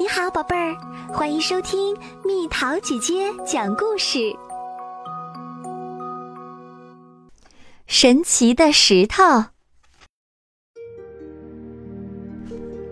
[0.00, 0.76] 你好，宝贝儿，
[1.12, 4.32] 欢迎收听蜜桃姐姐讲故事。
[7.88, 9.24] 神奇的石头，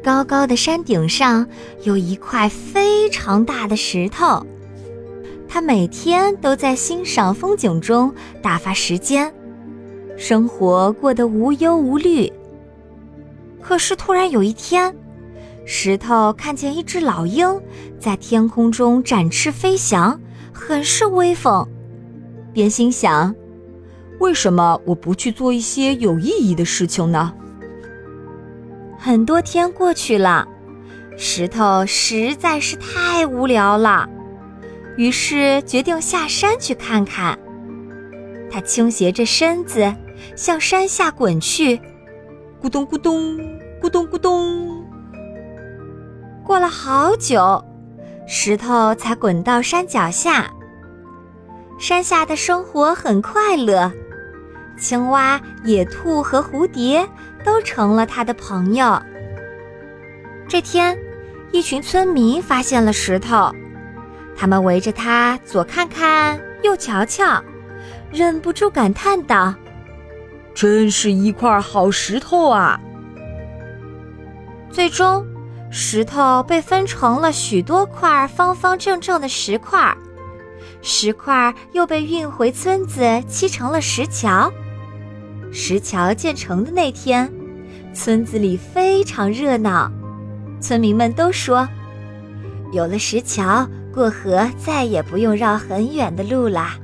[0.03, 1.47] 高高的山顶上
[1.85, 4.45] 有一块非常大的石头，
[5.49, 8.13] 他每天都在欣赏风景中
[8.43, 9.33] 打发时间，
[10.19, 12.33] 生活过得无忧无虑。
[13.63, 14.93] 可是突然有一天，
[15.69, 17.61] 石头看见一只老鹰
[17.99, 20.19] 在天空中展翅飞翔，
[20.53, 21.67] 很是威风，
[22.53, 23.35] 便心想：
[24.21, 27.35] 为什么我不去做一些有意义的事情呢？
[28.97, 30.47] 很多天过去了，
[31.17, 34.09] 石头实在是太无聊了，
[34.97, 37.37] 于是决定下山去看看。
[38.49, 39.93] 他倾斜着身子
[40.37, 41.77] 向山下滚去，
[42.63, 43.37] 咕咚咕咚，
[43.83, 44.76] 咕咚咕咚。
[46.47, 47.61] 过了好久，
[48.25, 50.49] 石头才滚到山脚下。
[51.77, 53.91] 山下的生活很快乐，
[54.79, 57.05] 青蛙、野兔和蝴蝶
[57.45, 59.03] 都成了他的朋友。
[60.47, 60.97] 这天，
[61.51, 63.53] 一群村民发现了石头，
[64.37, 67.43] 他们围着它左看看，右瞧瞧，
[68.13, 69.53] 忍不住感叹道
[70.55, 72.81] ：“真是一块好石头啊！”
[74.71, 75.27] 最终。
[75.79, 79.95] 石头被分成了许多块方方正正的石块，
[80.81, 84.51] 石块又被运回村子砌成了石桥。
[85.53, 87.31] 石桥建成的那天，
[87.93, 89.93] 村子里非常热闹，
[90.63, 91.69] 村民们都说
[92.73, 96.75] ：“有了石桥，过河再也不用绕很远的路啦。”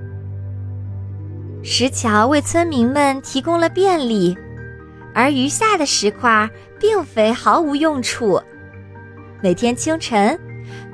[1.65, 4.37] 石桥为村民们提供了便利，
[5.15, 8.39] 而余下的石块并非毫无用处。
[9.43, 10.39] 每天清晨，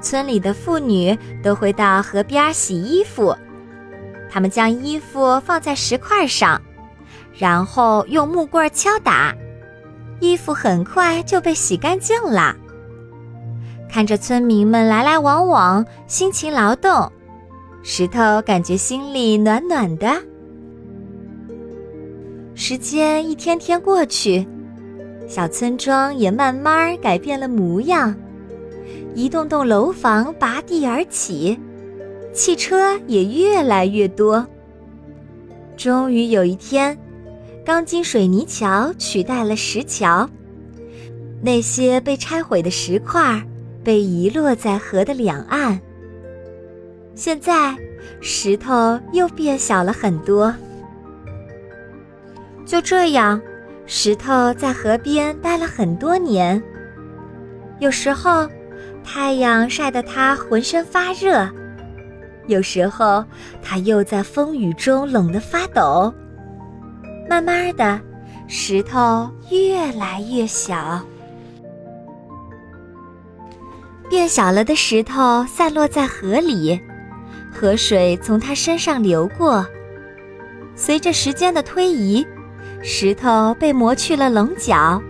[0.01, 3.37] 村里的妇女都会到河边洗衣服。
[4.31, 6.59] 她们将衣服放在石块上，
[7.35, 9.35] 然后用木棍敲打，
[10.19, 12.57] 衣服很快就被洗干净了。
[13.87, 17.13] 看着村民们来来往往，辛勤劳动，
[17.83, 20.11] 石头感觉心里暖暖的。
[22.55, 24.49] 时间一天天过去，
[25.27, 28.15] 小村庄也慢慢改变了模样。
[29.15, 31.59] 一栋栋楼房拔地而起，
[32.33, 34.47] 汽车也越来越多。
[35.77, 36.97] 终于有一天，
[37.65, 40.29] 钢筋水泥桥取代了石桥，
[41.43, 43.43] 那些被拆毁的石块
[43.83, 45.81] 被遗落在河的两岸。
[47.15, 47.77] 现在，
[48.21, 50.55] 石头又变小了很多。
[52.65, 53.41] 就这样，
[53.87, 56.63] 石头在河边待了很多年。
[57.81, 58.49] 有时候。
[59.11, 61.49] 太阳晒得他浑身发热，
[62.47, 63.25] 有时候
[63.63, 66.13] 他又在风雨中冷得发抖。
[67.27, 67.99] 慢慢的，
[68.49, 71.01] 石头越来越小，
[74.11, 76.79] 变小了的石头散落在河里，
[77.51, 79.67] 河水从他身上流过。
[80.77, 82.27] 随着时间的推移，
[82.83, 85.03] 石头被磨去了棱角，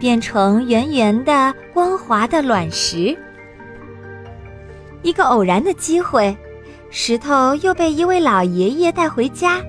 [0.00, 3.14] 变成圆圆的、光滑的卵石。
[5.02, 6.36] 一个偶然的机会，
[6.90, 9.60] 石头又被一位老爷爷带回家，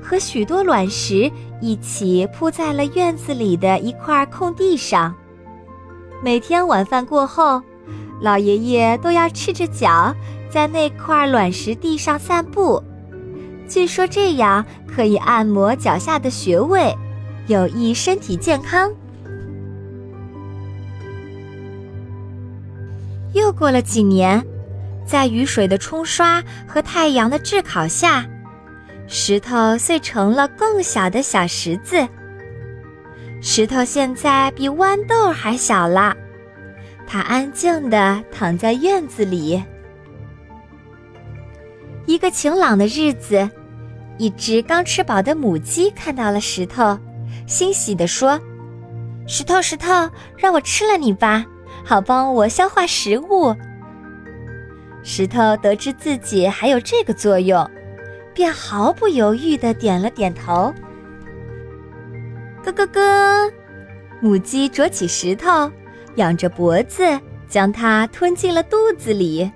[0.00, 1.30] 和许多卵石
[1.60, 5.14] 一起铺在了院子里的一块空地上。
[6.22, 7.60] 每天晚饭过后，
[8.20, 10.14] 老爷爷都要赤着脚
[10.48, 12.80] 在那块卵石地上散步，
[13.68, 16.96] 据说这样可以按摩脚下的穴位，
[17.48, 18.92] 有益身体健康。
[23.32, 24.40] 又过了几年。
[25.04, 28.24] 在雨水的冲刷和太阳的炙烤下，
[29.06, 32.08] 石头碎成了更小的小石子。
[33.40, 36.16] 石头现在比豌豆还小了，
[37.06, 39.62] 它安静地躺在院子里。
[42.06, 43.48] 一个晴朗的日子，
[44.18, 46.98] 一只刚吃饱的母鸡看到了石头，
[47.46, 48.40] 欣喜地说
[49.26, 51.44] ：“石头，石头，让我吃了你吧，
[51.84, 53.54] 好帮我消化食物。”
[55.02, 57.68] 石头得知自己还有这个作用，
[58.32, 60.72] 便毫不犹豫地点了点头。
[62.64, 63.52] 咯咯咯，
[64.20, 65.70] 母鸡啄起石头，
[66.14, 67.02] 仰着脖子
[67.48, 69.50] 将它吞进了肚子里。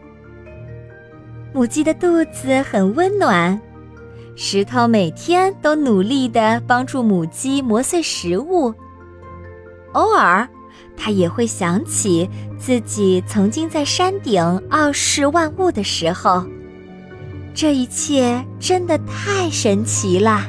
[1.52, 3.58] 母鸡的肚子很温暖，
[4.34, 8.74] 石头每天都努力地帮助母鸡磨碎食物。
[9.92, 10.46] 偶尔，
[10.96, 12.28] 他也会想起
[12.58, 16.44] 自己曾经在山顶傲视万物的时候。
[17.54, 20.42] 这一切真的太神奇了！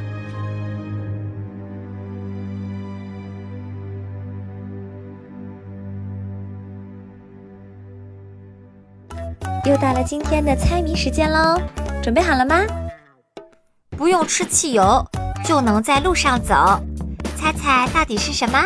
[9.63, 11.61] 又到了今天的猜谜时间喽，
[12.01, 12.61] 准备好了吗？
[13.97, 15.05] 不用吃汽油
[15.43, 16.53] 就能在路上走，
[17.35, 18.65] 猜猜到底是什么？